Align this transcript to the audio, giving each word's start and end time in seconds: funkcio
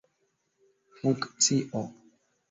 funkcio 0.99 1.81